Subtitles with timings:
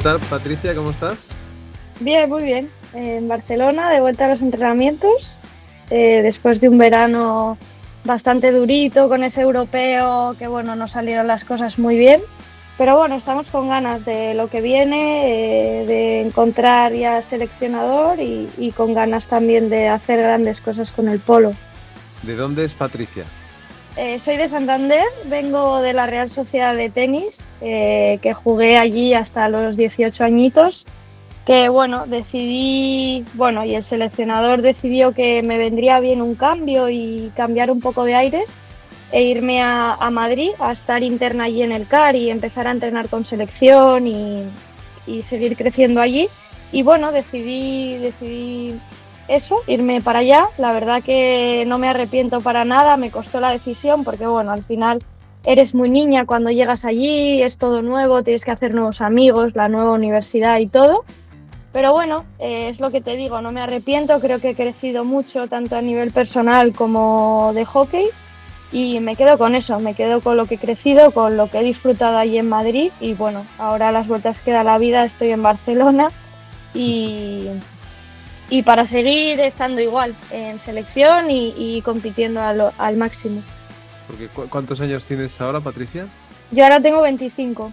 [0.00, 0.74] ¿Qué tal, Patricia?
[0.74, 1.36] ¿Cómo estás?
[2.00, 2.70] Bien, muy bien.
[2.94, 5.36] En Barcelona, de vuelta a los entrenamientos,
[5.90, 7.58] eh, después de un verano
[8.06, 12.22] bastante durito con ese europeo, que bueno, no salieron las cosas muy bien.
[12.78, 18.72] Pero bueno, estamos con ganas de lo que viene, eh, de encontrar ya seleccionador y,
[18.74, 21.52] con ganas también de hacer grandes cosas con el polo.
[22.22, 23.26] ¿De dónde es Patricia?
[23.96, 29.14] Eh, soy de Santander, vengo de la Real Sociedad de Tenis, eh, que jugué allí
[29.14, 30.86] hasta los 18 añitos,
[31.44, 37.32] que bueno, decidí, bueno, y el seleccionador decidió que me vendría bien un cambio y
[37.34, 38.48] cambiar un poco de aires
[39.10, 43.08] e irme a, Madrid a estar interna allí en el CAR y empezar a entrenar
[43.08, 44.44] con selección y,
[45.24, 46.28] seguir creciendo allí.
[46.70, 48.78] Y bueno, decidí, decidí
[49.30, 50.48] eso, irme para allá.
[50.58, 54.64] La verdad que no me arrepiento para nada, me costó la decisión porque bueno, al
[54.64, 55.02] final
[55.44, 59.68] eres muy niña cuando llegas allí, es todo nuevo, tienes que hacer nuevos amigos, la
[59.68, 61.04] nueva universidad y todo.
[61.72, 65.04] Pero bueno, eh, es lo que te digo, no me arrepiento, creo que he crecido
[65.04, 68.06] mucho tanto a nivel personal como de hockey
[68.72, 71.60] y me quedo con eso, me quedo con lo que he crecido, con lo que
[71.60, 75.30] he disfrutado allí en Madrid y bueno, ahora las vueltas que da la vida estoy
[75.30, 76.10] en Barcelona
[76.74, 77.46] y,
[78.50, 83.42] y para seguir estando igual en selección y, compitiendo al máximo.
[84.06, 86.08] Porque, ¿Cuántos años tienes ahora, Patricia?
[86.50, 87.72] Yo ahora tengo 25.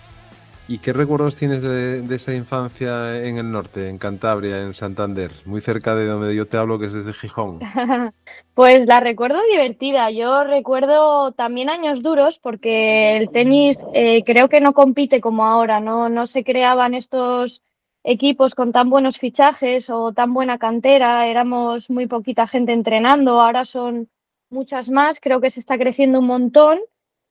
[0.70, 5.62] ¿Y qué recuerdos tienes de, esa infancia en el norte, en Cantabria, en Santander, muy
[5.62, 7.60] cerca de donde yo te hablo, que es desde Gijón?
[8.54, 10.12] pues la recuerdo divertida.
[10.12, 15.80] Yo recuerdo también años duros porque el tenis eh, creo que no compite como ahora,
[15.80, 16.10] ¿no?
[16.10, 17.64] no se creaban estos
[18.08, 23.66] equipos con tan buenos fichajes o tan buena cantera, éramos muy poquita gente entrenando, ahora
[23.66, 24.08] son
[24.50, 26.80] muchas más, creo que se está creciendo un montón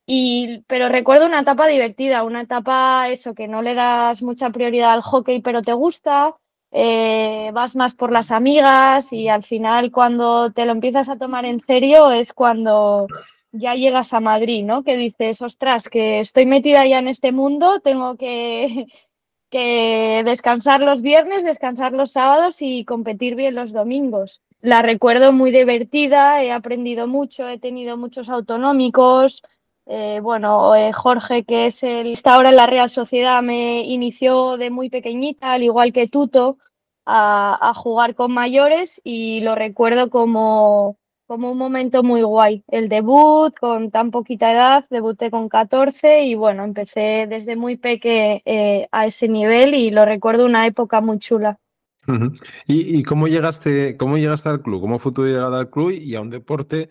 [0.04, 4.92] y, pero recuerdo una etapa divertida, una etapa eso, que no le das mucha prioridad
[4.92, 6.34] al hockey, pero te gusta,
[6.72, 11.46] eh, vas más por las amigas y al final cuando te lo empiezas a tomar
[11.46, 13.06] en serio es cuando
[13.50, 14.82] ya llegas a Madrid, ¿no?
[14.82, 18.86] Que dices, ostras, que estoy metida ya en este mundo, tengo que,
[20.24, 24.42] descansar los viernes, descansar los sábados y competir bien los domingos.
[24.60, 29.42] La recuerdo muy divertida, he aprendido mucho, he tenido muchos autonómicos,
[29.86, 34.56] eh, bueno, eh, Jorge, que es el está ahora en la Real Sociedad, me inició
[34.56, 36.58] de muy pequeñita, al igual que Tuto,
[37.06, 42.64] a, jugar con mayores y lo recuerdo como, como un momento muy guay.
[42.68, 48.42] El debut con tan poquita edad, debuté con 14 y bueno, empecé desde muy peque
[48.44, 51.58] eh, a ese nivel y lo recuerdo una época muy chula.
[52.68, 54.80] ¿Y, cómo llegaste, cómo llegaste al club?
[54.80, 56.90] ¿Cómo fue tu llegada al club y a un deporte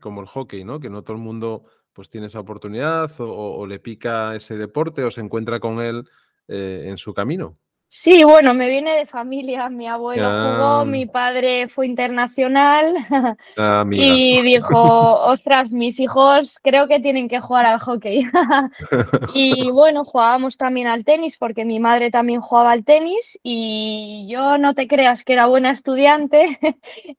[0.00, 0.80] como el hockey, ¿no?
[0.80, 5.10] Que no todo el mundo pues tiene esa oportunidad o, le pica ese deporte o
[5.10, 6.04] se encuentra con él
[6.48, 7.54] eh, en su camino.
[7.88, 9.68] Sí, bueno, me viene de familia.
[9.68, 12.96] Mi abuelo jugó, mi padre fue internacional
[13.56, 18.26] ah, y dijo, ostras, mis hijos creo que tienen que jugar al hockey.
[19.34, 24.58] y bueno, jugábamos también al tenis porque mi madre también jugaba al tenis y yo
[24.58, 26.58] no te creas que era buena estudiante.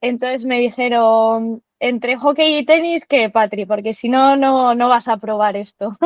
[0.01, 5.15] Entonces me dijeron, entre hockey y tenis que Patri, porque si no, no vas a
[5.15, 5.97] probar esto.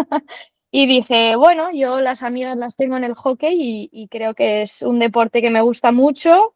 [0.71, 4.81] Y dije, bueno, yo las amigas las tengo en el hockey y, creo que es
[4.81, 6.55] un deporte que me gusta mucho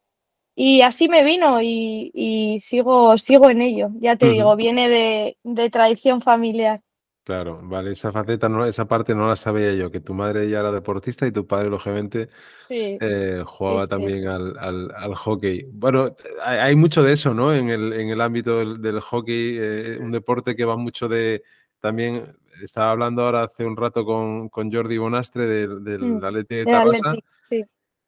[0.54, 3.90] y así me vino y, sigo, sigo en ello.
[4.00, 6.80] Ya te digo, viene de, tradición familiar.
[7.24, 10.60] Claro, vale, esa faceta, no, esa parte no la sabía yo, que tu madre ya
[10.60, 12.28] era deportista y tu padre, lógicamente,
[12.70, 15.66] eh, jugaba también al, hockey.
[15.72, 17.52] Bueno, hay, mucho de eso, ¿no?
[17.52, 21.42] En el, en el ámbito del, hockey, eh, un deporte que va mucho de,
[21.80, 27.14] también estaba hablando ahora hace un rato con, Jordi Bonastre del, del mm, de Tarrasa.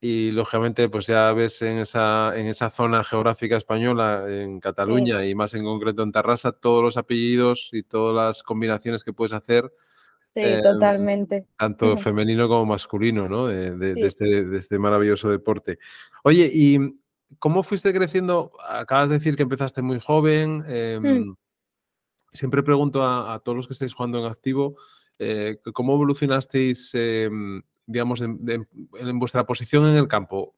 [0.01, 5.35] Y lógicamente, pues ya ves en esa, en esa zona geográfica española, en Cataluña y
[5.35, 9.73] más en concreto en Tarrasa, todos los apellidos y todas las combinaciones que puedes hacer.
[10.35, 11.47] Sí, em, totalmente.
[11.57, 13.47] Tanto femenino como masculino, ¿no?
[13.47, 15.81] De, este, de, este, maravilloso deporte.
[16.23, 16.79] Oye, ¿y
[17.41, 18.53] cómo fuiste creciendo?
[18.69, 20.65] Acabas de decir que empezaste muy joven.
[20.69, 21.01] Eh,
[22.39, 24.77] Siempre pregunto a, todos los que estáis jugando en activo,
[25.19, 28.39] eh, ¿cómo evolucionasteis, em, digamos, en,
[29.19, 30.55] vuestra posición en el campo?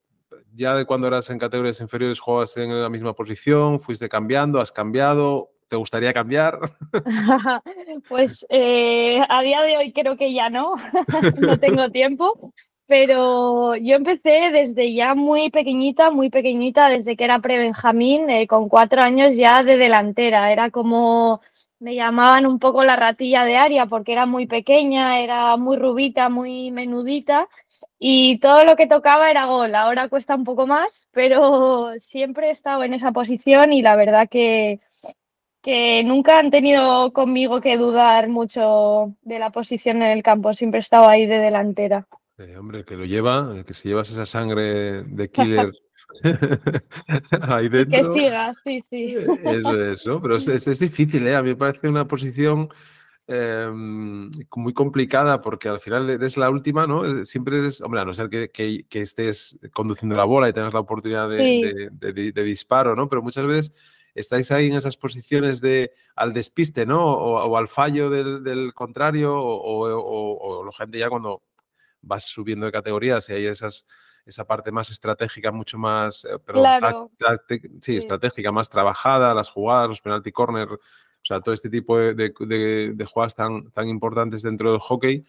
[0.55, 3.81] ¿Ya de cuando eras en categorías inferiores jugabas en la misma posición?
[3.81, 4.61] ¿Fuiste cambiando?
[4.61, 5.53] ¿Has cambiado?
[5.69, 6.59] ¿Te gustaría cambiar?
[8.11, 10.75] pues eh, a día de hoy creo que ya no,
[11.41, 12.53] no tengo tiempo,
[12.91, 18.69] pero yo empecé desde ya muy pequeñita, muy pequeñita, desde que era pre-Benjamín, eh, con
[18.69, 20.50] cuatro años ya de delantera.
[20.50, 21.41] Era como
[21.81, 26.29] me llamaban un poco la ratilla de área porque era muy pequeña, era muy rubita,
[26.29, 27.49] muy menudita
[27.99, 29.75] y todo lo que tocaba era gol.
[29.75, 34.29] Ahora cuesta un poco más, pero siempre he estado en esa posición y la verdad
[34.31, 34.81] que,
[35.62, 40.53] que nunca han tenido conmigo que dudar mucho de la posición en el campo.
[40.53, 42.06] Siempre he estado ahí de delantera.
[42.59, 45.71] hombre, que lo lleva, que si llevas esa sangre de killer
[47.43, 48.15] Ahí dentro.
[48.15, 49.17] Que siga, sí, sí.
[49.45, 50.21] Eso es, ¿no?
[50.21, 51.37] Pero es, difícil, ¿eh?
[51.37, 52.69] A mí me parece una posición
[53.27, 57.25] em, muy complicada porque al final eres la última, ¿no?
[57.25, 60.81] Siempre eres, hombre, a no ser que, que, estés conduciendo la bola y tengas la
[60.81, 63.09] oportunidad de, de, disparo, ¿no?
[63.09, 63.73] Pero muchas veces
[64.15, 67.12] estáis ahí en esas posiciones de al despiste, ¿no?
[67.12, 71.43] O, al fallo del, del contrario, o, o, o, gente ya cuando
[72.03, 73.85] vas subiendo de categorías y hay esas
[74.26, 77.11] esa parte más estratégica, mucho más, eh, perdón,
[77.81, 80.78] sí, estratégica, más trabajada, las jugadas, los penalty corner, o
[81.22, 85.22] sea, todo este tipo de, de, jugadas tan, tan importantes dentro del hockey,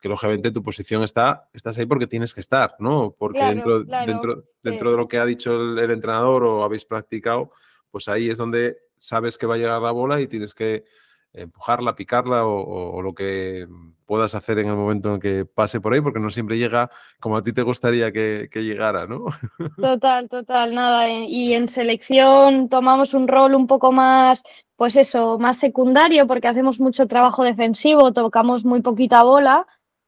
[0.00, 3.14] que lógicamente tu posición está, estás ahí porque tienes que estar, ¿no?
[3.18, 7.50] Porque dentro, dentro, dentro de lo que ha dicho el, entrenador o habéis practicado,
[7.90, 10.84] pues ahí es donde sabes que va a llegar la bola y tienes que
[11.32, 13.66] empujarla, picarla o, lo que
[14.06, 16.90] puedas hacer en el momento en que pase por ahí, porque no siempre llega
[17.20, 19.26] como a ti te gustaría que, llegara, ¿no?
[19.76, 21.08] Total, total, nada.
[21.08, 24.42] Eh, y en selección tomamos un rol un poco más,
[24.76, 29.66] pues eso, más secundario, porque hacemos mucho trabajo defensivo, tocamos muy poquita bola.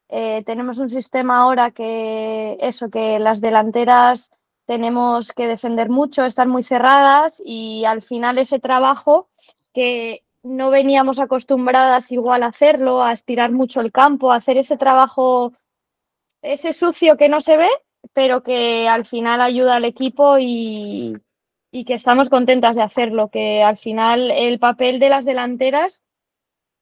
[0.08, 4.32] Eh, tenemos un sistema ahora que eso, que las delanteras
[4.70, 9.28] tenemos que defender mucho, estar muy cerradas y al final ese trabajo
[9.74, 14.76] que no veníamos acostumbradas igual a hacerlo, a estirar mucho el campo, a hacer ese
[14.76, 15.52] trabajo,
[16.42, 17.68] ese sucio que no se ve,
[18.12, 21.16] pero que al final ayuda al equipo y,
[21.86, 26.02] que estamos contentas de hacerlo, que al final el papel de las delanteras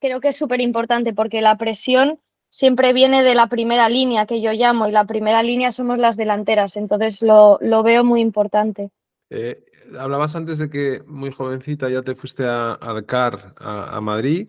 [0.01, 2.21] creo que es súper importante porque la presión
[2.51, 6.17] siempre viene de la primera línea que yo llamo y la primera línea somos las
[6.17, 8.91] delanteras, entonces lo, veo muy importante.
[9.31, 9.63] Eh,
[9.99, 14.49] hablabas antes de que muy jovencita ya te fuiste a, al CAR, a, Madrid.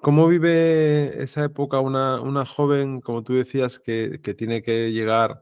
[0.00, 5.40] ¿Cómo vive esa época una, una joven, como tú decías, que, que tiene que llegar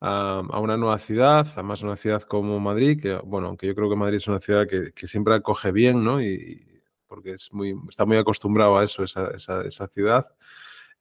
[0.00, 3.88] a, a, una nueva ciudad, además una ciudad como Madrid, que bueno, aunque yo creo
[3.88, 6.20] que Madrid es una ciudad que, que siempre acoge bien, ¿no?
[6.22, 6.66] Y,
[7.10, 10.26] porque es muy, está muy acostumbrado a eso, esa, esa, esa ciudad.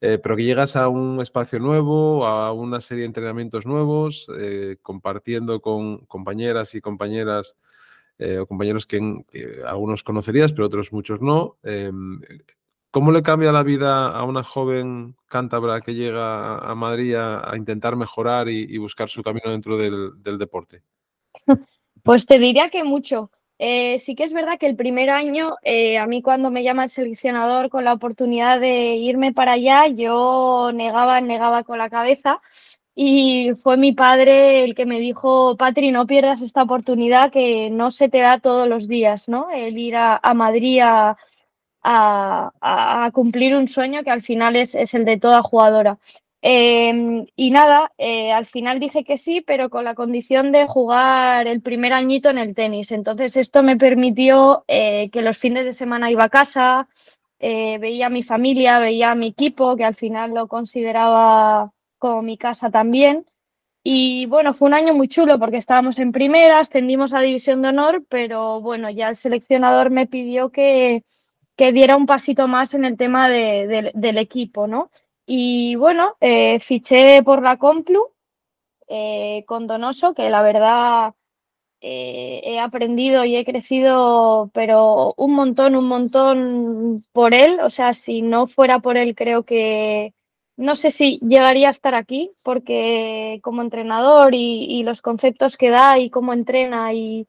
[0.02, 4.78] Eh, pero que llegas a un espacio nuevo, a una serie de entrenamientos nuevos, eh,
[4.82, 7.58] compartiendo con compañeras y compañeras
[8.18, 9.26] eh, o compañeros que,
[9.66, 11.58] algunos conocerías, pero otros muchos no.
[11.64, 12.22] Em,
[12.92, 17.96] ¿Cómo le cambia la vida a una joven cántabra que llega a Madrid a, intentar
[17.96, 20.84] mejorar y, buscar su camino dentro del, del deporte?
[22.02, 23.30] Pues te diría que mucho.
[23.62, 26.86] Eh, sí que es verdad que el primer año, eh, a mí cuando me llama
[26.86, 32.42] el seleccionador con la oportunidad de irme para allá, yo negaba, negaba con la cabeza
[32.96, 37.92] y fue mi padre el que me dijo, Patri, no pierdas esta oportunidad que no
[37.92, 39.50] se te da todos los días, ¿no?
[39.52, 41.18] El ir a, Madrid a,
[43.14, 45.98] cumplir un sueño que al final es, es el de toda jugadora.
[46.42, 51.48] Em, y nada, eh, al final dije que sí, pero con la condición de jugar
[51.48, 52.92] el primer añito en el tenis.
[52.92, 56.88] Entonces esto me permitió eh, que los fines de semana iba a casa,
[57.40, 62.22] eh, veía a mi familia, veía a mi equipo, que al final lo consideraba como
[62.22, 63.26] mi casa también.
[63.84, 67.70] Y bueno, fue un año muy chulo porque estábamos en primera, ascendimos a División de
[67.70, 71.04] Honor, pero bueno, ya el seleccionador me pidió que,
[71.58, 74.92] que diera un pasito más en el tema del equipo, ¿no?
[75.32, 78.08] Y bueno, eh, fiché por la Complu
[78.88, 81.14] eh, con Donoso, que la verdad
[81.82, 87.60] eh, he aprendido y he crecido, pero un montón, un montón por él.
[87.62, 90.16] O sea, si no fuera por él, creo que
[90.58, 95.70] no sé si llegaría a estar aquí, porque como entrenador y, y los conceptos que
[95.70, 97.28] da y cómo entrena y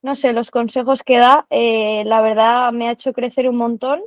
[0.00, 4.02] no sé, los consejos que da, la verdad me ha hecho crecer un montón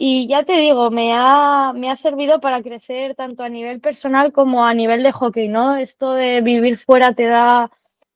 [0.00, 4.32] y ya te digo, me ha, me ha servido para crecer tanto a nivel personal
[4.32, 5.76] como a nivel de hockey, ¿no?
[5.76, 7.72] Esto de vivir fuera te da,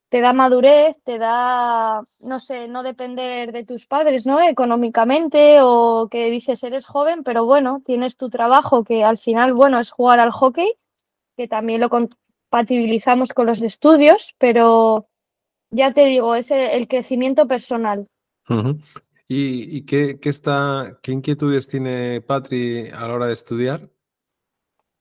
[0.09, 4.41] te da madurez, te da, no sé, no depender de tus padres, ¿no?
[4.41, 9.81] Económicamente o que dices eres joven, pero bueno, tienes tu trabajo que al final, bueno,
[9.81, 10.75] es jugar al hockey,
[11.37, 15.09] que también lo compatibilizamos con los estudios, pero
[15.73, 18.07] ya te digo, es el, crecimiento personal.
[19.35, 23.81] ¿Y, qué, está, qué inquietudes tiene Patri a la hora de estudiar?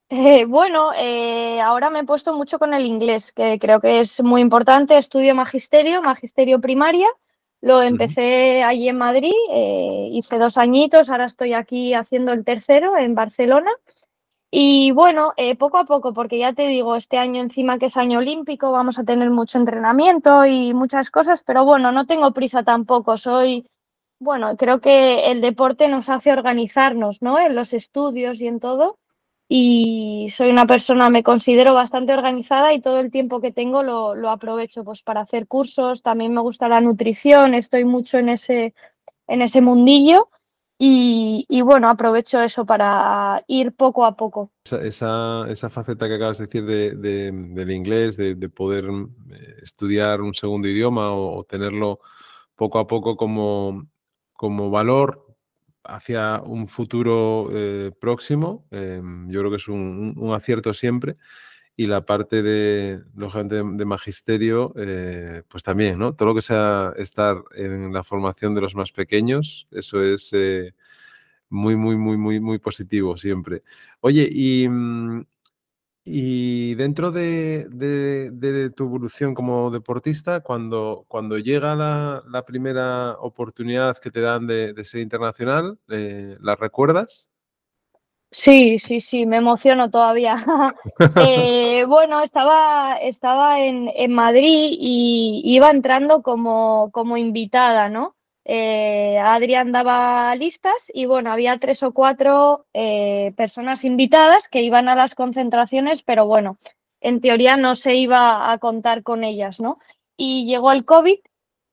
[0.08, 4.22] Eh, bueno, eh, ahora me he puesto mucho con el inglés, que creo que es
[4.22, 4.96] muy importante.
[4.96, 7.08] Estudio magisterio, magisterio primaria,
[7.60, 12.96] Lo empecé allí en Madrid, eh, hice dos añitos, ahora estoy aquí haciendo el tercero
[12.98, 13.70] en Barcelona.
[14.54, 17.96] Y bueno, eh, poco a poco, porque ya te digo, este año encima que es
[17.96, 22.62] año olímpico, vamos a tener mucho entrenamiento y muchas cosas, pero bueno, no tengo prisa
[22.62, 23.16] tampoco.
[23.16, 23.66] Soy,
[24.22, 27.38] bueno, creo que el deporte nos hace organizarnos, ¿no?
[27.38, 28.98] En los estudios y en todo
[29.54, 34.30] y soy una persona, me considero bastante organizada y todo el tiempo que tengo lo,
[34.30, 38.72] aprovecho pues, para hacer cursos, también me gusta la nutrición, estoy mucho en ese,
[39.26, 40.30] en ese mundillo
[40.78, 44.50] y, bueno, aprovecho eso para ir poco a poco.
[44.64, 50.32] Esa, esa, faceta que acabas de decir de, del inglés, de, poder eh, estudiar un
[50.32, 52.00] segundo idioma o, tenerlo
[52.56, 53.86] poco a poco como,
[54.42, 55.24] como valor
[55.84, 58.66] hacia un futuro eh, próximo.
[58.72, 61.14] Em, yo creo que es un, acierto siempre.
[61.76, 66.16] Y la parte de, lógicamente, de, magisterio, eh, pues también, ¿no?
[66.16, 70.74] Todo lo que sea estar en la formación de los más pequeños, eso es eh,
[71.48, 73.60] muy, muy, muy, muy, muy positivo siempre.
[74.00, 75.24] Oye, y mm,
[76.04, 84.20] y dentro de, tu evolución como deportista, cuando, cuando llega la, primera oportunidad que te
[84.20, 87.30] dan de, ser internacional, eh, ¿la recuerdas?
[88.32, 90.36] Sí, sí, sí, me emociono todavía.
[91.16, 98.14] Eh, bueno, estaba, estaba en, en, Madrid y iba entrando como, como invitada, ¿no?
[98.44, 104.88] Eh, Adrián daba listas y bueno, había tres o cuatro eh, personas invitadas que iban
[104.88, 106.58] a las concentraciones, pero bueno,
[107.00, 109.78] en teoría no se iba a contar con ellas, ¿no?
[110.16, 111.18] Y llegó el COVID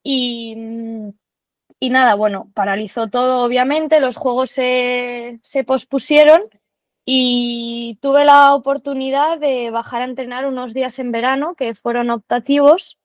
[0.04, 0.56] y,
[1.80, 6.44] y nada, bueno, paralizó todo obviamente, los juegos se, se pospusieron
[7.04, 12.99] y tuve la oportunidad de bajar a entrenar unos días en verano que fueron optativos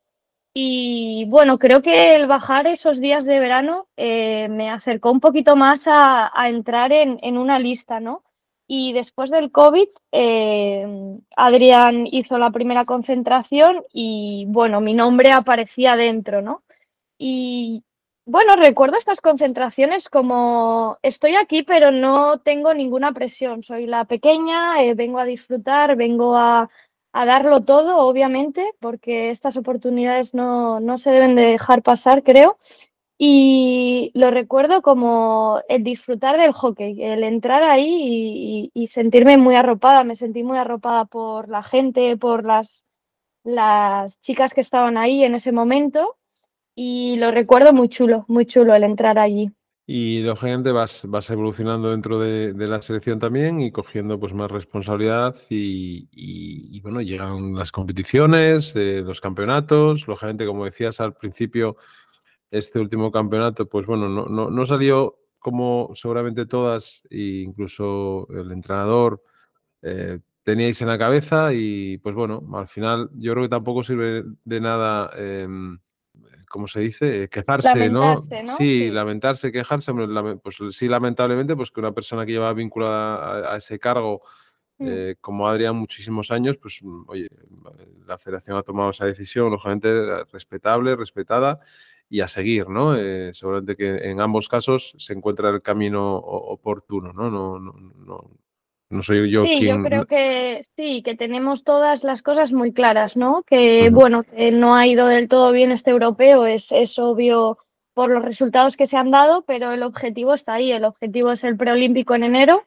[0.56, 5.56] y bueno, creo que el bajar esos días de verano eh, me acercó un poquito
[5.56, 8.22] más a, entrar en, una lista, ¿no?
[8.68, 15.96] Y después del COVID, eh, Adrián hizo la primera concentración y bueno, mi nombre aparecía
[15.96, 16.62] dentro, ¿no?
[17.18, 17.84] Y
[18.26, 23.62] bueno, recuerdo estas concentraciones como estoy aquí, pero no tengo ninguna presión.
[23.62, 26.70] Soy la pequeña, eh, vengo a disfrutar, vengo a,
[27.14, 32.58] a darlo todo, obviamente, porque estas oportunidades no, se deben de dejar pasar, creo.
[33.16, 40.02] Y lo recuerdo como el disfrutar del hockey, el entrar ahí y, sentirme muy arropada.
[40.02, 42.84] Me sentí muy arropada por la gente, por las,
[43.44, 46.16] las chicas que estaban ahí en ese momento.
[46.74, 49.52] Y lo recuerdo muy chulo, muy chulo el entrar allí.
[49.86, 55.36] Y lógicamente vas, vas evolucionando dentro de, la selección también y cogiendo pues más responsabilidad
[55.50, 61.76] y, bueno, llegan las competiciones, eh, los campeonatos, lógicamente como decías al principio,
[62.50, 69.22] este último campeonato pues bueno, no, no, salió como seguramente todas e incluso el entrenador
[69.82, 74.24] eh, teníais en la cabeza y pues bueno, al final yo creo que tampoco sirve
[74.44, 75.10] de nada.
[75.16, 75.78] Em,
[76.54, 77.28] ¿cómo se dice?
[77.28, 78.22] Quejarse, ¿no?
[78.56, 79.92] Sí, lamentarse, quejarse.
[80.40, 84.20] Pues sí, lamentablemente, pues que una persona que lleva vinculada a, ese cargo,
[84.78, 84.86] mm.
[84.88, 87.26] eh, como Adrián, muchísimos años, pues mm, oye,
[88.06, 91.58] la federación ha tomado esa decisión, lógicamente respetable, respetada
[92.08, 92.94] y a seguir, ¿no?
[92.94, 97.32] Eh, seguramente que en ambos casos se encuentra el camino oportuno, ¿no?
[97.32, 98.30] No, no, no,
[98.90, 103.16] no soy yo sí, yo creo que sí, que tenemos todas las cosas muy claras,
[103.16, 103.42] ¿no?
[103.42, 107.58] Que bueno, que no ha ido del todo bien este europeo, es, es obvio
[107.94, 111.44] por los resultados que se han dado, pero el objetivo está ahí, el objetivo es
[111.44, 112.64] el preolímpico en enero.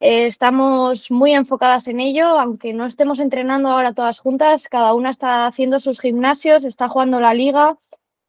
[0.00, 5.10] Eh, estamos muy enfocadas en ello, aunque no estemos entrenando ahora todas juntas, cada una
[5.10, 7.78] está haciendo sus gimnasios, está jugando la liga,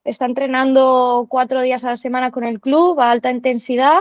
[0.05, 3.99] está entrenando cuatro días a la semana con el club a alta intensidad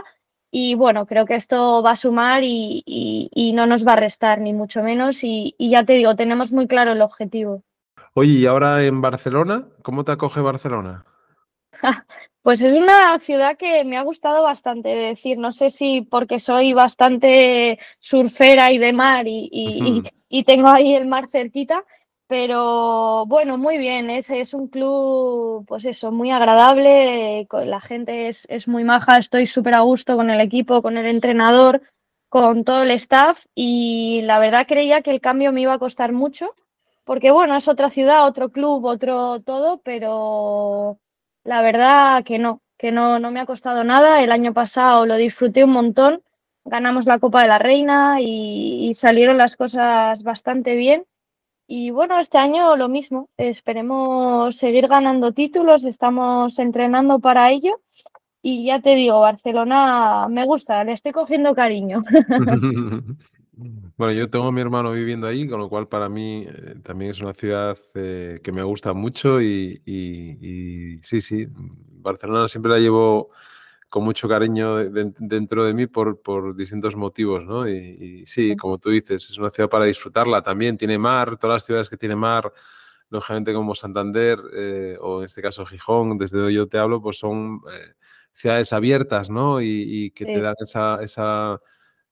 [0.51, 4.53] y bueno, creo que esto va a sumar y, no nos va a restar, ni
[4.53, 5.23] mucho menos.
[5.23, 7.63] Y, ya te digo, tenemos muy claro el objetivo.
[8.15, 11.05] Oye, y ahora en Barcelona, ¿cómo te acoge Barcelona?
[12.43, 16.75] Pues es una ciudad que me ha gustado bastante, decir, no sé si porque soy
[16.75, 21.83] bastante surfera y de mar y tengo ahí el mar cerquita,
[22.29, 28.47] pero bueno, muy bien, es, es un club, pues eso, muy agradable, la gente es,
[28.49, 31.83] es muy maja, estoy súper a gusto con el equipo, con el entrenador,
[32.29, 36.13] con todo el staff y la verdad creía que el cambio me iba a costar
[36.13, 36.55] mucho,
[37.05, 40.99] porque bueno, es otra ciudad, otro club, otro todo, pero
[41.45, 45.15] la verdad que no, que no, no me ha costado nada, el año pasado lo
[45.17, 46.23] disfruté un montón,
[46.65, 51.07] ganamos la Copa de la Reina y salieron las cosas bastante bien
[51.67, 57.81] y bueno, este año lo mismo, esperemos seguir ganando títulos, estamos entrenando para ello
[58.43, 62.03] y ya te digo, Barcelona me gusta, le estoy cogiendo cariño.
[63.97, 67.13] Bueno, yo tengo a mi hermano viviendo ahí, con lo cual para mí eh, también
[67.13, 71.49] es una ciudad eh, que me gusta mucho y, y, sí, sí,
[72.03, 73.29] Barcelona siempre la llevo
[73.97, 77.67] con mucho cariño dentro de mí por, por distintos motivos, ¿no?
[77.67, 81.65] Y, sí, como tú dices, es una ciudad para disfrutarla también, tiene mar, todas las
[81.65, 82.53] ciudades que tienen mar,
[83.09, 87.17] lógicamente como Santander eh, o en este caso Gijón, desde donde yo te hablo, pues
[87.17, 87.95] son eh,
[88.35, 89.63] ciudades abiertas, ¿no?
[89.63, 91.59] Y, que te dan esa, esa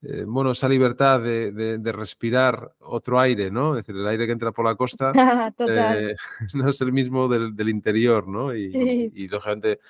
[0.00, 3.76] eh, bueno, esa libertad de, de, respirar otro aire, ¿no?
[3.76, 5.12] Es decir, el aire que entra por la costa
[6.54, 8.56] no es el mismo del, del interior, ¿no?
[8.56, 9.80] Y, y lógicamente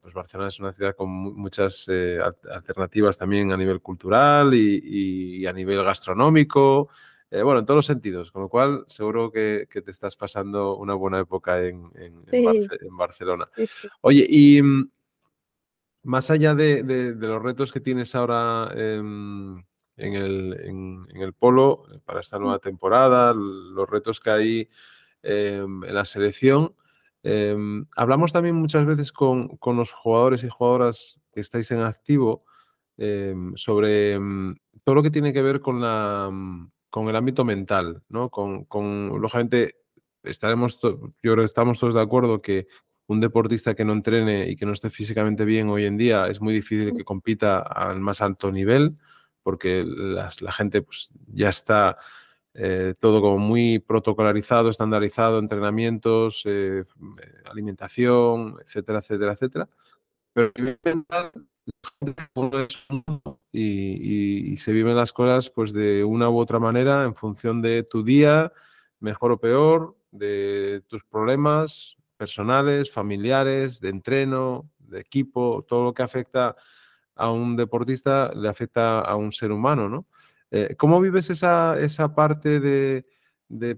[0.00, 2.18] pues Barcelona es una ciudad con muchas eh,
[2.50, 6.88] alternativas también a nivel cultural y, a nivel gastronómico,
[7.30, 10.94] eh, bueno, en todos los sentidos, con lo cual seguro que, te estás pasando una
[10.94, 11.90] buena época en,
[12.96, 13.44] Barcelona.
[14.02, 14.90] Oye, y mm,
[16.04, 19.64] más allá de, los retos que tienes ahora en,
[19.96, 22.60] el, polo eh, para esta nueva mm.
[22.60, 24.68] temporada, los retos que hay
[25.22, 26.72] em, en la selección,
[27.22, 32.44] Em, hablamos también muchas veces con, los jugadores y jugadoras que estáis en activo
[32.96, 36.30] em, sobre em, todo lo que tiene que ver con, la,
[36.90, 38.28] con el ámbito mental, ¿no?
[38.28, 38.66] Con,
[39.20, 39.76] lógicamente,
[40.22, 42.66] estaremos, yo creo que estamos todos de acuerdo que
[43.06, 46.40] un deportista que no entrene y que no esté físicamente bien hoy en día es
[46.40, 48.96] muy difícil que compita al más alto nivel
[49.42, 51.98] porque la gente pues, ya está
[52.54, 56.84] eh, todo como muy protocolarizado, estandarizado, entrenamientos, eh,
[57.50, 59.68] alimentación, etcétera, etcétera, etcétera.
[60.32, 60.52] Pero
[63.52, 67.84] y, y, se viven las cosas pues de una u otra manera en función de
[67.84, 68.52] tu día,
[69.00, 76.02] mejor o peor, de tus problemas personales, familiares, de entreno, de equipo, todo lo que
[76.02, 76.56] afecta
[77.14, 80.06] a un deportista le afecta a un ser humano, ¿no?
[80.54, 83.02] Eh, ¿Cómo vives esa, esa parte de,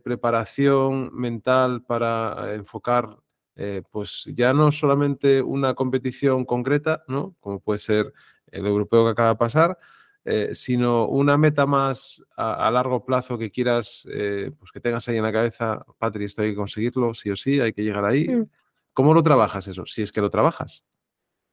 [0.03, 3.17] preparación mental para enfocar,
[3.57, 7.35] eh, pues ya no solamente una competición concreta, ¿no?
[7.41, 8.13] como puede ser
[8.53, 9.79] el europeo que acaba de pasar,
[10.25, 15.25] eh, sino una meta más a, largo plazo que quieras, pues que tengas ahí en
[15.25, 18.29] la cabeza, Patri, esto hay que conseguirlo, sí o sí, hay que llegar ahí.
[18.29, 18.49] Mm.
[18.93, 19.87] ¿Cómo lo trabajas eso?
[19.87, 20.85] Si es que lo trabajas.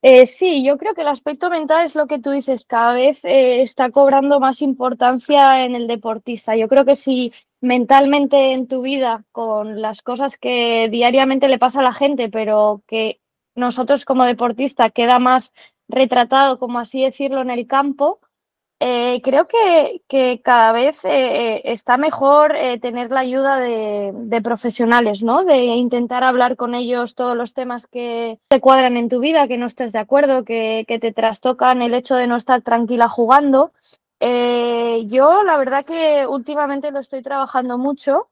[0.03, 3.19] Eh, sí, yo creo que el aspecto mental es lo que tú dices, cada vez
[3.23, 6.55] eh, está cobrando más importancia en el deportista.
[6.55, 11.81] Yo creo que si mentalmente en tu vida, con las cosas que diariamente le pasa
[11.81, 13.21] a la gente, pero que
[13.53, 15.53] nosotros como deportista queda más
[15.87, 18.19] retratado, como así decirlo, en el campo,
[18.83, 21.09] eh, creo que, cada vez eh,
[21.57, 25.43] eh, está mejor tener la ayuda de, profesionales, ¿no?
[25.45, 29.59] De intentar hablar con ellos todos los temas que te cuadran en tu vida, que
[29.59, 33.71] no estés de acuerdo, que, te trastocan el hecho de no estar tranquila jugando.
[34.19, 38.29] yo la verdad que últimamente lo estoy trabajando mucho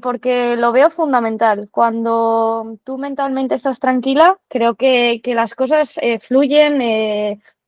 [0.00, 1.68] porque lo veo fundamental.
[1.70, 5.94] Cuando tú mentalmente estás tranquila, creo que, que las cosas
[6.26, 6.80] fluyen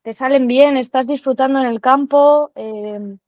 [0.02, 3.18] te salen bien, estás disfrutando en el campo, em,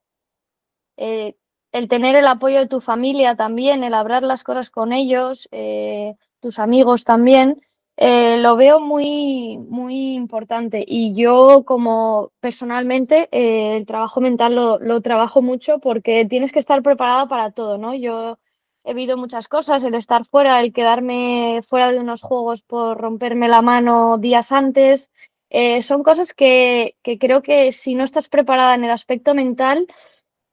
[0.96, 1.34] eh,
[1.72, 6.14] el tener el apoyo de tu familia también, el hablar las cosas con ellos, eh,
[6.40, 7.60] tus amigos también,
[7.96, 10.84] eh, lo veo muy, muy importante.
[10.86, 16.82] Y yo como personalmente el trabajo mental lo, lo, trabajo mucho porque tienes que estar
[16.82, 17.94] preparado para todo, ¿no?
[17.94, 18.38] Yo
[18.84, 23.48] he vivido muchas cosas, el estar fuera, el quedarme fuera de unos juegos por romperme
[23.48, 25.10] la mano días antes,
[25.54, 29.86] eh, son cosas que, creo que si no estás preparada en el aspecto mental,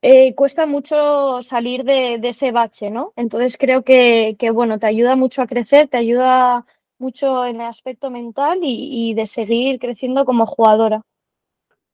[0.01, 3.13] eh, cuesta mucho salir de, ese bache, ¿no?
[3.15, 6.65] Entonces creo que, bueno, te ayuda mucho a crecer, te ayuda
[6.97, 11.01] mucho en el aspecto mental y, de seguir creciendo como jugadora.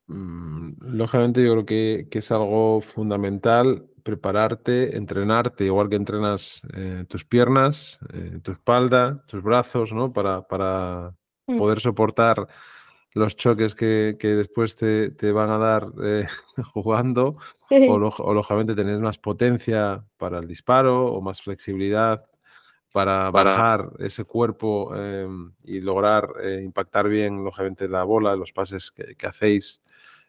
[0.08, 7.24] Mm, lógicamente yo creo que, es algo fundamental prepararte, entrenarte, igual que entrenas eh, tus
[7.24, 8.00] piernas,
[8.42, 10.12] tu espalda, tus brazos, ¿no?
[10.12, 11.14] Para, para
[11.46, 11.56] mm.
[11.56, 12.48] poder soportar
[13.16, 16.26] los choques que, después te, van a dar eh,
[16.74, 17.32] jugando,
[17.70, 22.26] o, lógicamente tener más potencia para el disparo o más flexibilidad
[22.92, 28.90] para, bajar ese cuerpo em, y lograr eh, impactar bien, lógicamente, la bola, los pases
[28.90, 29.80] que, hacéis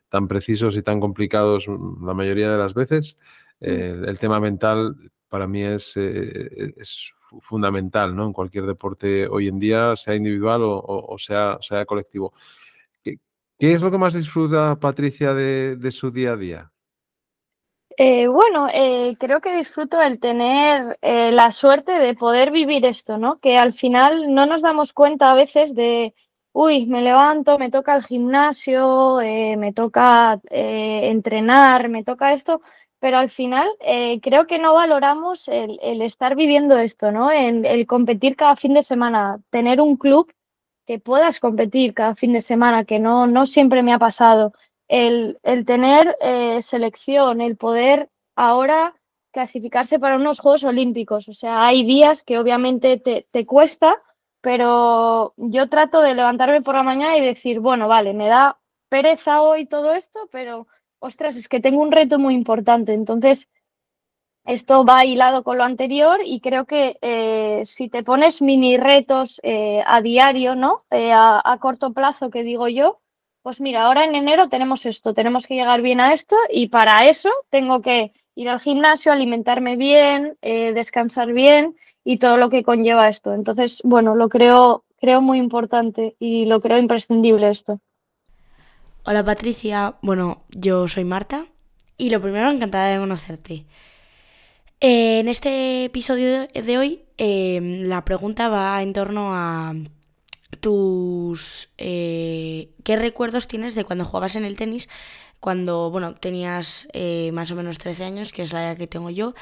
[0.10, 3.18] tan precisos y tan complicados mm, la mayoría de las veces.
[3.60, 4.06] Mm.
[4.06, 4.96] el tema mental
[5.30, 8.26] para mí es, eh, es fundamental ¿no?
[8.28, 12.34] en cualquier deporte hoy en día, sea individual o, sea, sea colectivo.
[13.60, 16.72] ¿Qué es lo que más disfruta Patricia de, su día a día?
[17.98, 23.18] Eh, bueno, eh, creo que disfruto el tener eh, la suerte de poder vivir esto,
[23.18, 23.40] ¿no?
[23.40, 26.14] Que al final no nos damos cuenta a veces de,
[26.52, 32.62] uy, me levanto, me toca el gimnasio, me toca entrenar, me toca esto,
[33.00, 33.68] pero al final
[34.22, 37.32] creo que no valoramos el, estar viviendo esto, ¿no?
[37.32, 40.32] el competir cada fin de semana, tener un club
[40.88, 44.54] que puedas competir cada fin de semana, que no, no siempre me ha pasado
[44.88, 48.96] el, tener eh, selección, el poder ahora
[49.32, 51.28] clasificarse para unos Juegos Olímpicos.
[51.28, 54.02] O sea, hay días que obviamente te, cuesta,
[54.40, 59.42] pero yo trato de levantarme por la mañana y decir, bueno, vale, me da pereza
[59.42, 60.68] hoy todo esto, pero
[61.00, 62.94] ostras, es que tengo un reto muy importante.
[62.94, 63.50] Entonces,
[64.48, 69.42] esto va hilado con lo anterior y creo que eh, si te pones mini retos
[69.44, 70.84] eh, a diario, ¿no?
[70.90, 73.02] a, corto plazo, que digo yo,
[73.44, 77.08] pues mira, ahora en enero tenemos esto, tenemos que llegar bien a esto y para
[77.08, 82.64] eso tengo que ir al gimnasio, alimentarme bien, eh, descansar bien y todo lo que
[82.64, 83.34] conlleva esto.
[83.34, 87.82] Entonces, bueno, lo creo, creo muy importante y lo creo imprescindible esto.
[89.04, 91.44] Hola Patricia, bueno, yo soy Marta
[91.98, 93.66] y lo primero encantada de conocerte.
[94.80, 99.74] Eh, en este episodio de hoy eh, la pregunta va en torno a
[100.60, 101.70] tus...
[101.78, 104.88] Eh, ¿Qué recuerdos tienes de cuando jugabas en el tenis?
[105.40, 109.10] Cuando, bueno, tenías eh, más o menos 13 años, que es la edad que tengo
[109.10, 109.34] yo.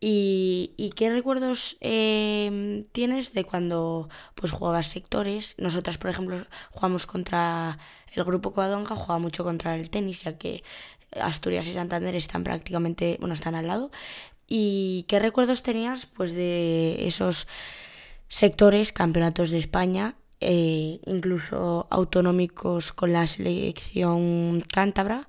[0.00, 5.54] ¿Y, qué recuerdos em, tienes de cuando pues jugabas sectores?
[5.56, 7.78] Nosotras, por ejemplo, jugamos contra
[8.12, 10.62] el grupo Coadonga, jugaba mucho contra el tenis, ya que
[11.20, 13.90] Asturias y Santander están prácticamente, bueno, están al lado.
[14.46, 17.46] ¿Y qué recuerdos tenías pues de esos
[18.28, 25.26] sectores, campeonatos de España eh, incluso autonómicos con la selección cántabra,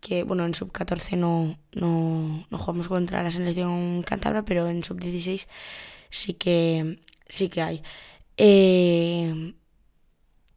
[0.00, 5.48] que bueno, en sub-14 no, no, jugamos contra la selección cántabra, pero en sub-16
[6.10, 7.82] sí que, sí que hay.
[8.36, 9.54] Eh,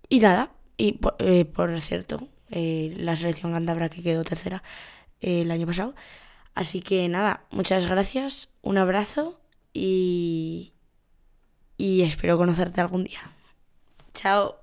[0.09, 4.61] y nada, y por, eh, cierto, la selección cántabra que quedó tercera
[5.19, 5.95] el año pasado.
[6.55, 9.39] Así que nada, muchas gracias, un abrazo
[9.73, 10.73] y,
[11.77, 13.19] y espero conocerte algún día.
[14.13, 14.55] Chao.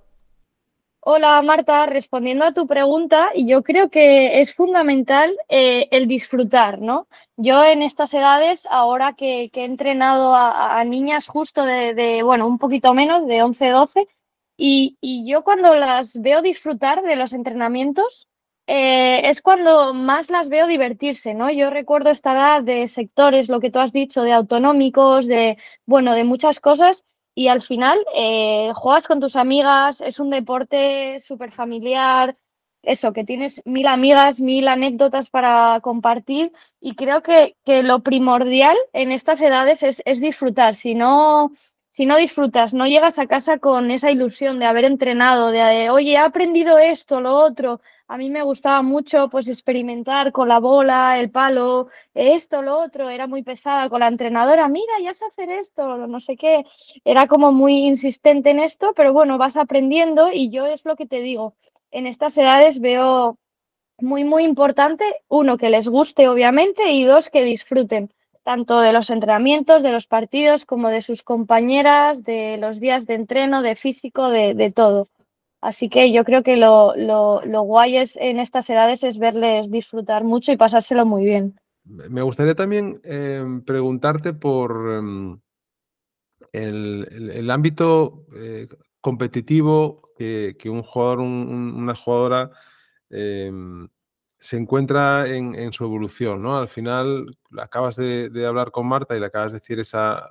[1.04, 7.08] Hola Marta, respondiendo a tu pregunta, yo creo que es fundamental eh, el disfrutar, ¿no?
[7.36, 12.94] Yo en estas edades, ahora que, he entrenado a, niñas justo de, bueno, un poquito
[12.94, 14.08] menos, de 11, 12,
[14.56, 14.96] y,
[15.28, 18.28] yo cuando las veo disfrutar de los entrenamientos,
[18.66, 21.50] eh, es cuando más las veo divertirse, ¿no?
[21.50, 26.14] Yo recuerdo esta edad de sectores, lo que tú has dicho, de autonómicos, de, bueno,
[26.14, 31.52] de muchas cosas, y al final eh, juegas con tus amigas, es un deporte súper
[31.52, 32.36] familiar,
[32.82, 39.12] eso, que tienes mil amigas, mil anécdotas para compartir y creo que, lo primordial en
[39.12, 40.74] estas edades es, es disfrutar.
[40.74, 41.52] Si no,
[41.92, 46.12] si no disfrutas, no llegas a casa con esa ilusión de haber entrenado, de, oye,
[46.12, 47.82] he aprendido esto, lo otro.
[48.08, 53.10] A mí me gustaba mucho pues experimentar con la bola, el palo, esto, lo otro.
[53.10, 54.68] Era muy pesada con la entrenadora.
[54.68, 56.64] Mira, ya sé hacer esto, no sé qué.
[57.04, 61.04] Era como muy insistente en esto, pero bueno, vas aprendiendo y yo es lo que
[61.04, 61.56] te digo.
[61.90, 63.36] En estas edades veo
[63.98, 68.10] muy, muy importante, uno, que les guste, obviamente, y dos, que disfruten
[68.42, 73.14] tanto de los entrenamientos, de los partidos, como de sus compañeras, de los días de
[73.14, 75.08] entreno, de físico, de, todo.
[75.60, 80.24] Así que yo creo que lo, lo, guay es, en estas edades es verles disfrutar
[80.24, 81.58] mucho y pasárselo muy bien.
[81.84, 85.40] Me gustaría también em, preguntarte por em,
[86.52, 88.68] el, ámbito eh,
[89.00, 92.50] competitivo que, un jugador, una jugadora
[93.10, 93.88] em,
[94.42, 96.58] se encuentra en, su evolución, ¿no?
[96.58, 100.28] Al final acabas de, hablar con Marta y le acabas de decir esa,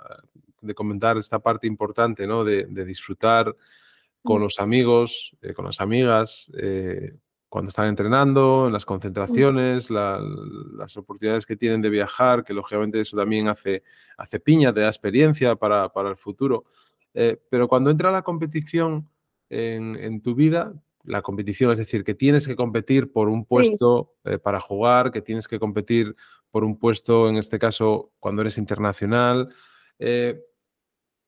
[0.60, 2.43] de comentar esta parte importante, ¿no?
[2.43, 3.56] De, disfrutar
[4.21, 4.43] con mm.
[4.43, 7.15] los amigos, eh, con las amigas, eh,
[7.50, 8.88] cuando están entrenando, en las mm.
[8.88, 13.82] concentraciones, las oportunidades que tienen de viajar, que lógicamente eso también hace,
[14.17, 16.65] hace piña, te da experiencia para, el futuro.
[17.13, 19.10] Eh, pero cuando entra la competición
[19.50, 24.15] en, en tu vida, la competición, es decir, que tienes que competir por un puesto
[24.23, 26.15] eh, para jugar, que tienes que competir
[26.49, 29.49] por un puesto, en este caso, cuando eres internacional.
[29.99, 30.41] Eh,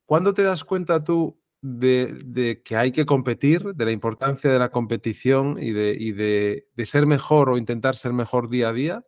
[0.06, 4.70] ¿Cuándo te das cuenta tú de, que hay que competir, de la importancia de la
[4.70, 9.06] competición y de, ser mejor o intentar ser mejor día a día?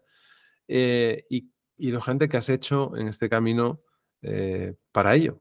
[0.68, 3.82] Eh, y, y, lo gente que has hecho en este camino
[4.92, 5.40] para ello.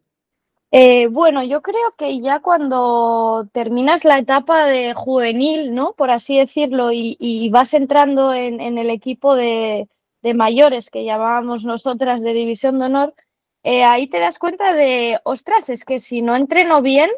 [0.77, 5.93] Eh, bueno, yo creo que ya cuando terminas la etapa de juvenil, ¿no?
[5.93, 9.89] Por así decirlo, y, vas entrando en, el equipo de,
[10.23, 13.15] de mayores que llamábamos nosotras de división de honor,
[13.63, 17.11] eh, ahí te das cuenta de, ostras, es que si no entreno bien,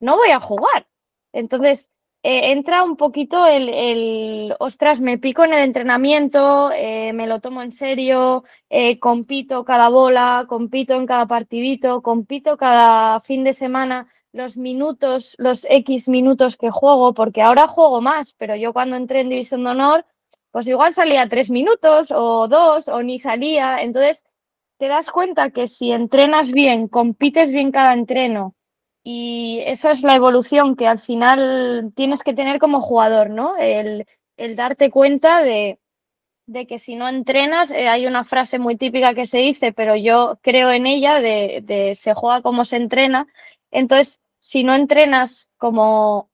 [0.00, 0.86] no voy a jugar.
[1.34, 1.91] Entonces,
[2.22, 7.62] eh, entra un poquito el, ostras, me pico en el entrenamiento, eh, me lo tomo
[7.62, 8.44] en serio,
[9.00, 15.66] compito cada bola, compito en cada partidito, compito cada fin de semana los minutos, los
[15.68, 19.70] X minutos que juego, porque ahora juego más, pero yo cuando entré en División de
[19.70, 20.06] Honor,
[20.50, 23.82] pues igual salía tres minutos o dos o ni salía.
[23.82, 24.24] Entonces,
[24.78, 28.54] te das cuenta que si entrenas bien, compites bien cada entreno
[29.04, 33.56] y esa es la evolución que al final tienes que tener como jugador, ¿no?
[33.56, 34.06] El,
[34.56, 35.78] darte cuenta de,
[36.68, 40.38] que si no entrenas, eh, hay una frase muy típica que se dice, pero yo
[40.42, 43.26] creo en ella, de, de se juega como se entrena.
[43.70, 46.30] Entonces, si no entrenas como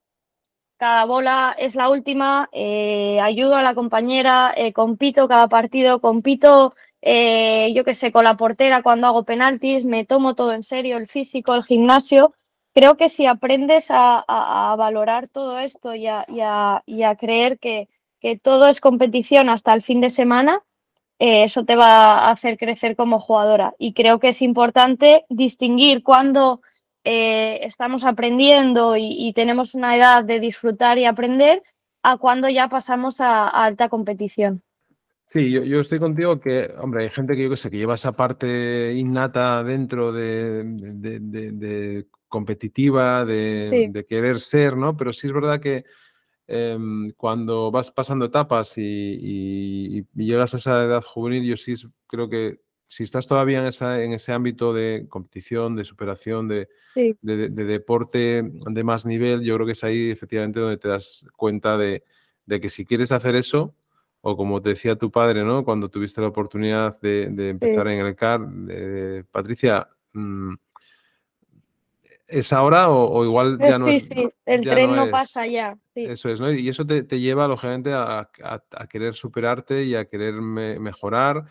[0.79, 6.75] cada bola es la última, eh, ayudo a la compañera, eh, compito cada partido, compito,
[7.03, 11.07] yo qué sé, con la portera cuando hago penaltis, me tomo todo en serio, el
[11.09, 12.35] físico, el gimnasio.
[12.79, 17.89] Creo que si aprendes a, valorar todo esto y a, creer que,
[18.41, 20.63] todo es competición hasta el fin de semana,
[21.19, 23.75] eso te va a hacer crecer como jugadora.
[23.81, 26.61] Y creo que es importante distinguir cuando
[27.03, 31.65] eh, estamos aprendiendo y, tenemos una edad de disfrutar y aprender
[32.05, 34.63] a cuando ya pasamos a, alta competición.
[35.25, 38.13] Sí, yo, estoy contigo que, hombre, hay gente que yo que sé, que lleva esa
[38.13, 40.63] parte innata dentro de,
[42.29, 44.97] competitiva, de, querer ser, ¿no?
[44.97, 45.85] Pero sí es verdad que
[46.47, 51.75] em, cuando vas pasando etapas y, llegas a esa edad juvenil, yo sí
[52.07, 56.69] creo que si estás todavía en, esa, en ese ámbito de competición, de superación, de,
[56.95, 61.77] de, deporte de más nivel, yo creo que es ahí efectivamente donde te das cuenta
[61.77, 62.03] de,
[62.47, 63.75] que si quieres hacer eso,
[64.23, 65.65] o como te decía tu padre, ¿no?
[65.65, 68.41] Cuando tuviste la oportunidad de, empezar en el CAR,
[69.31, 70.55] Patricia, mm,
[72.29, 75.77] ¿es ahora o, igual ya no sí, Sí, el tren no, pasa ya.
[75.95, 76.53] Eso es, ¿no?
[76.53, 81.47] Y eso te, lleva, lógicamente, a, a, querer superarte y a querer mejorar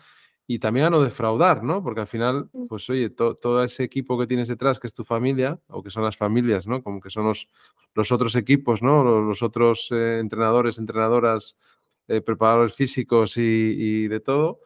[0.50, 1.82] y también a no defraudar, ¿no?
[1.82, 2.66] Porque al final, mm.
[2.68, 6.04] pues oye, todo ese equipo que tienes detrás, que es tu familia, o que son
[6.04, 6.82] las familias, ¿no?
[6.82, 7.48] Como que son los,
[7.94, 9.20] los otros equipos, ¿no?
[9.20, 11.54] Los, otros eh, entrenadores, entrenadoras,
[12.08, 14.60] eh, preparadores físicos y, de todo,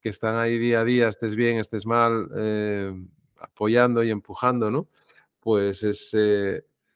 [0.00, 2.92] que están ahí día a día, estés bien, estés mal, eh,
[3.38, 4.88] apoyando y empujando, ¿no?
[5.40, 6.16] Pues es,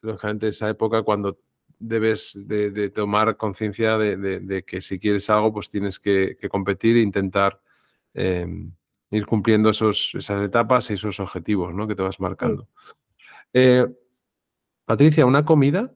[0.01, 1.39] lógicamente, esa época cuando
[1.79, 7.01] debes de, tomar conciencia de, que si quieres algo, pues tienes que, que competir e
[7.01, 7.61] intentar
[8.15, 8.71] Em,
[9.11, 11.87] ir cumpliendo esos, esas etapas y esos objetivos ¿no?
[11.87, 12.69] que te vas marcando.
[13.53, 13.87] Eh,
[14.85, 15.93] Patricia, ¿una comida?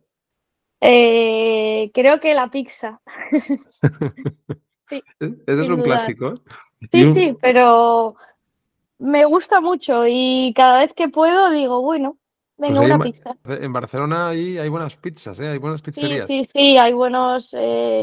[0.80, 3.00] Eh, creo que la pizza.
[4.88, 6.35] sí, e-, es un clásico.
[6.35, 6.88] ¿eh?
[6.92, 8.16] Sí, sí, pero
[8.98, 12.18] me gusta mucho y cada vez que puedo digo, bueno,
[12.57, 13.37] pues venga, una pizza.
[13.45, 16.27] En Barcelona hay, hay buenas pizzas, hay buenas pizzerías.
[16.27, 17.55] Sí, sí, sí, hay buenos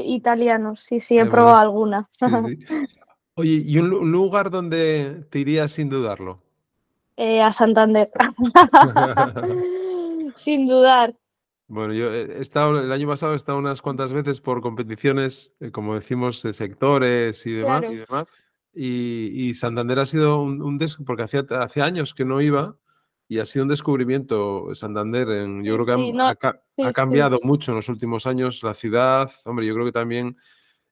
[0.06, 2.10] italianos, sí, sí, he probado alguna.
[3.36, 6.38] Oye, ¿y un, lugar donde te irías sin dudarlo?
[7.18, 8.12] Eh, a Santander.
[10.36, 11.16] sin dudar.
[11.68, 15.72] Bueno, yo he estado, el año pasado he estado unas cuantas veces por competiciones, eh,
[15.72, 17.92] como decimos, de sectores y demás.
[17.92, 18.28] Y, demás.
[18.76, 22.76] Y, Santander ha sido un, un porque hacía, hace años que no iba
[23.34, 25.28] y ha sido un descubrimiento Santander.
[25.30, 29.32] En, yo creo que ha, cambiado mucho en los últimos años la ciudad.
[29.44, 30.38] Hombre, yo creo que también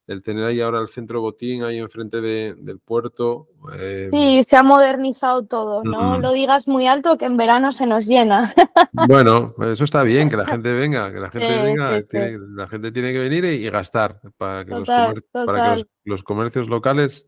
[0.07, 3.49] el tener ahí ahora el centro botín ahí enfrente del puerto.
[3.77, 5.83] Eh, sí, se ha modernizado todo.
[5.83, 8.55] No lo digas muy alto que en verano se nos llena.
[9.07, 11.99] Bueno, eso está bien, que la gente venga, que la gente venga,
[12.55, 14.87] la gente tiene que venir y, gastar para que, los,
[15.31, 17.27] para que los, comercios locales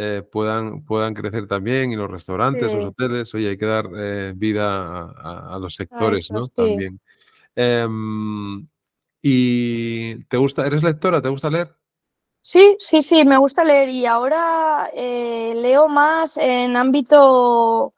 [0.00, 3.34] eh, puedan, puedan crecer también y los restaurantes, los hoteles.
[3.34, 6.46] Oye, hay que dar eh, vida a, los sectores, ¿no?
[6.46, 7.00] También.
[7.56, 8.64] Em,
[9.20, 11.20] ¿Y te gusta, eres lectora?
[11.20, 11.74] ¿Te gusta leer?
[12.40, 17.92] Sí, sí, sí, me gusta leer y ahora eh, leo más en ámbito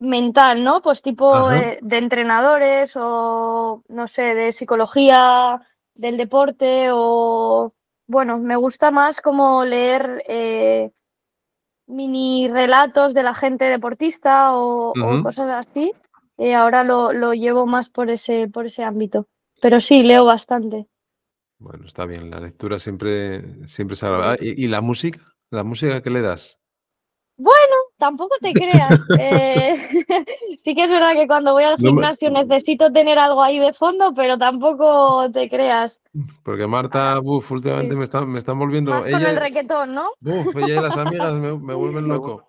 [0.00, 0.82] mental, ¿no?
[0.82, 5.60] Pues tipo de, entrenadores o, no sé, de psicología,
[5.94, 7.72] del deporte o,
[8.08, 10.90] bueno, me gusta más como leer eh,
[11.86, 14.92] mini relatos de la gente deportista o,
[15.22, 15.92] cosas así.
[16.38, 19.26] Y ahora lo, lo llevo más por ese, por ese ámbito.
[19.60, 20.88] Pero sí, leo bastante.
[21.62, 24.08] Bueno, está bien, la lectura siempre, siempre se
[24.40, 25.20] ¿Y, la música?
[25.48, 26.58] ¿La música qué le das?
[27.36, 29.00] Bueno, tampoco te creas.
[29.16, 29.76] Eh,
[30.64, 34.12] sí que es verdad que cuando voy al gimnasio necesito tener algo ahí de fondo,
[34.14, 36.02] pero tampoco te creas.
[36.42, 38.90] Porque Marta, uf, últimamente me, están, me están volviendo.
[38.90, 40.08] Más con el requetón, ¿no?
[40.20, 42.44] Uf, ella y las amigas me, me vuelven loco.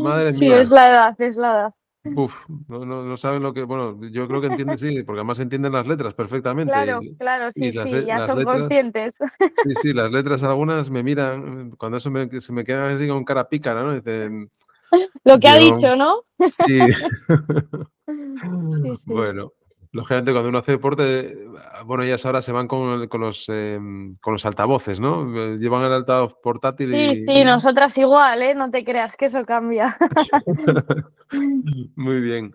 [0.00, 0.32] Madre mía.
[0.34, 1.74] Sí, es la edad, es la edad.
[2.04, 2.34] Uf,
[2.68, 3.62] no, no, no, saben lo que.
[3.62, 6.72] Bueno, yo creo que entienden, sí, porque además entienden las letras perfectamente.
[6.72, 9.14] Claro, claro, sí, sí, ya son conscientes.
[9.38, 13.24] Sí, sí, las letras algunas me miran, cuando eso me, se me quedan así con
[13.24, 13.94] cara pícara, ¿no?
[13.94, 14.50] Dicen.
[15.24, 16.24] Lo que ha dicho, ¿no?
[16.44, 16.80] Sí.
[18.82, 19.02] sí, sí.
[19.06, 19.52] Bueno,
[19.94, 21.36] Lógicamente, cuando uno hace deporte,
[21.84, 25.56] bueno, ellas ahora se van con, con los, em, con los altavoces, ¿no?
[25.58, 27.14] Llevan el altavoz portátil y...
[27.14, 28.54] Sí, sí, nosotras igual, ¿eh?
[28.54, 29.98] No te creas que eso cambia.
[31.96, 32.54] Muy bien.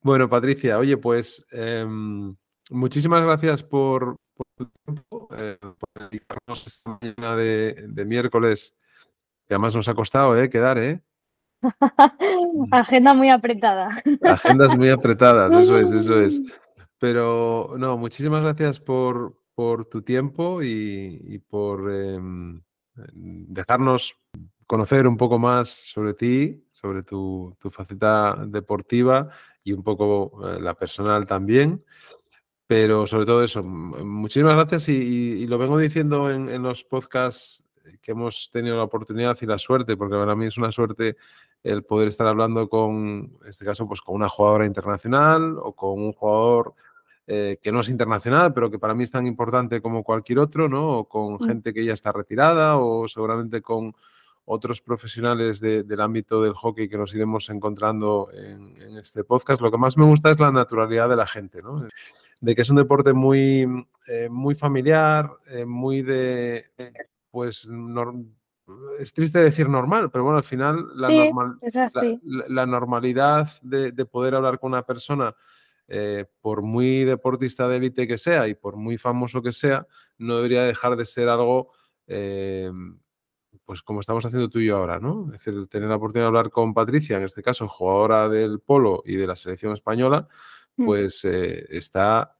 [0.00, 2.34] Bueno, Patricia, oye, pues em,
[2.70, 4.16] muchísimas gracias por,
[4.56, 8.74] tu tiempo, eh, por dedicarnos esta mañana de, de, miércoles,
[9.46, 10.48] que además nos ha costado, ¿eh?
[10.48, 11.02] Quedar, ¿eh?
[12.70, 14.02] Agenda muy apretada.
[14.22, 16.42] Agendas muy apretadas, eso es, eso es.
[16.98, 22.62] Pero no, muchísimas gracias por, por tu tiempo y, por em,
[23.12, 24.16] dejarnos
[24.66, 29.28] conocer un poco más sobre ti, sobre tu, faceta deportiva
[29.62, 31.84] y un poco eh, la personal también.
[32.66, 37.62] Pero sobre todo eso, muchísimas gracias y, lo vengo diciendo en, en, los podcasts
[38.00, 41.16] que hemos tenido la oportunidad y la suerte, porque para mí es una suerte
[41.64, 46.00] el poder estar hablando con, en este caso, pues con una jugadora internacional o con
[46.00, 46.74] un jugador
[47.26, 50.68] eh, que no es internacional, pero que para mí es tan importante como cualquier otro,
[50.68, 50.98] ¿no?
[50.98, 51.46] O con mm.
[51.46, 53.94] gente que ya está retirada o seguramente con
[54.44, 59.62] otros profesionales del ámbito del hockey que nos iremos encontrando en, este podcast.
[59.62, 61.88] Lo que más me gusta es la naturalidad de la gente, ¿no?
[62.42, 63.66] De que es un deporte muy,
[64.06, 66.66] eh, muy familiar, eh, muy de,
[67.30, 67.66] pues,
[68.98, 71.08] es triste decir normal, pero bueno, al final la,
[72.48, 75.34] la, normalidad de, poder hablar con una persona,
[75.86, 79.86] eh, por muy deportista de élite que sea y por muy famoso que sea,
[80.18, 81.72] no debería dejar de ser algo,
[82.06, 82.70] eh,
[83.66, 85.26] pues como estamos haciendo tú y yo ahora, ¿no?
[85.34, 89.02] Es decir, tener la oportunidad de hablar con Patricia, en este caso jugadora del polo
[89.04, 90.26] y de la selección española,
[90.76, 90.86] mm.
[90.86, 92.36] pues eh, está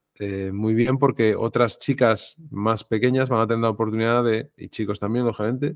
[0.53, 4.97] muy bien porque otras chicas más pequeñas van a tener la oportunidad de, y chicos
[4.97, 5.75] también, lógicamente,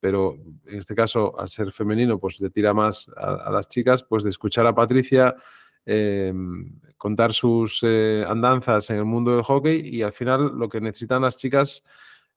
[0.00, 4.24] pero en este caso, al ser femenino, pues le tira más a, las chicas, pues
[4.24, 5.34] de escuchar a Patricia
[5.84, 10.80] em, contar sus eh, andanzas en el mundo del hockey y al final lo que
[10.80, 11.82] necesitan las chicas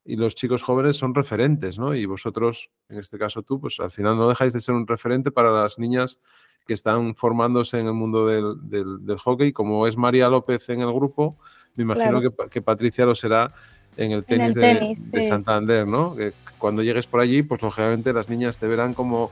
[0.05, 1.93] y los chicos jóvenes son referentes, ¿no?
[1.93, 5.31] Y vosotros, en este caso tú, pues al final no dejáis de ser un referente
[5.31, 6.19] para las niñas
[6.65, 10.93] que están formándose en el mundo del, del, hockey, como es María López en el
[10.93, 11.37] grupo,
[11.75, 13.53] me imagino que, que Patricia lo será
[13.99, 14.95] en el tenis, de,
[15.27, 16.15] Santander, ¿no?
[16.15, 19.31] Que cuando llegues por allí, pues lógicamente las niñas te verán como,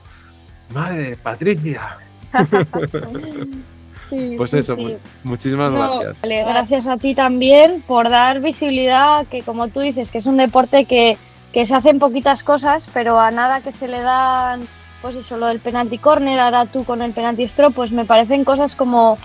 [0.70, 1.96] madre, Patricia.
[4.36, 4.76] pues eso,
[5.24, 6.22] muchísimas gracias.
[6.22, 10.84] gracias a ti también por dar visibilidad, que como tú dices, que es un deporte
[10.84, 11.16] que,
[11.52, 14.60] que se hacen poquitas cosas, pero a nada que se le dan,
[15.00, 18.44] pues eso, lo del penalty corner, ahora tú con el penalty straw, pues me parecen
[18.44, 19.16] cosas como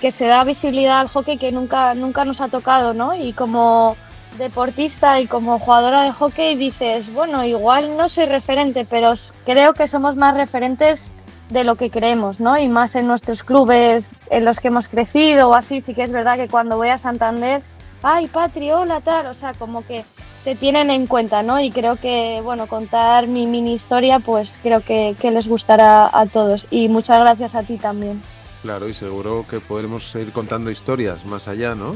[0.00, 3.14] que se da visibilidad al hockey que nunca, nunca nos ha tocado, ¿no?
[3.14, 3.96] Y como
[4.38, 9.12] deportista y como jugadora de hockey dices, bueno, igual no soy referente, pero
[9.44, 11.12] creo que somos más referentes
[11.50, 12.58] de lo que creemos, ¿no?
[12.58, 16.10] Y más en nuestros clubes en los que hemos crecido o así, sí que es
[16.10, 17.62] verdad que cuando voy a Santander,
[18.02, 20.04] ay, Patri, hola, tal, o sea, como que
[20.44, 21.60] te tienen en cuenta, ¿no?
[21.60, 26.26] Y creo que, bueno, contar mi mini historia, pues creo que, que les gustará a
[26.26, 26.66] todos.
[26.70, 28.22] Y muchas gracias a ti también.
[28.62, 31.94] Claro, y seguro que podremos seguir contando historias más allá, ¿no?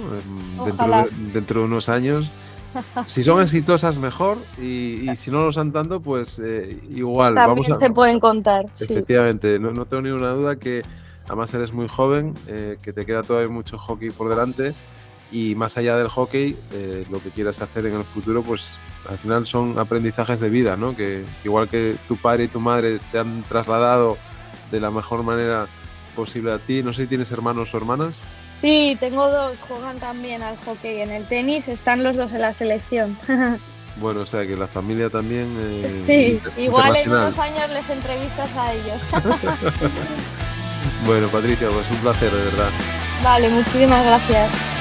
[0.65, 2.31] Dentro de, dentro de unos años.
[3.07, 4.37] Si son exitosas, mejor.
[4.61, 7.35] Y, si no lo son tanto, pues eh, igual.
[7.35, 8.67] También vamos a, se pueden contar.
[8.79, 10.83] Efectivamente, no, no, tengo ninguna duda que
[11.25, 14.75] además eres muy joven, eh, que te queda todavía mucho hockey por delante.
[15.33, 18.77] Y más allá del hockey, eh, lo que quieras hacer en el futuro, pues
[19.09, 20.95] al final son aprendizajes de vida, ¿no?
[20.95, 24.19] Que igual que tu padre y tu madre te han trasladado
[24.71, 25.67] de la mejor manera
[26.17, 26.83] posible a ti.
[26.83, 28.25] No sé si tienes hermanos o hermanas.
[28.61, 31.03] Sí, tengo dos, juegan también al hockey.
[31.03, 33.17] En el tenis están los dos en la selección.
[33.99, 35.47] Bueno, o sea que la familia también.
[35.59, 39.01] Eh, sí, igual en unos años les entrevistas a ellos.
[41.07, 42.71] bueno, Patricia, pues un placer, de verdad.
[43.23, 44.76] Vale, muchísimas gracias.